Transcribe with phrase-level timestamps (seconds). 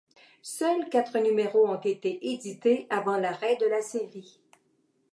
[0.41, 4.39] Seuls quatre numéros ont été édités avant l'arrêt de la série.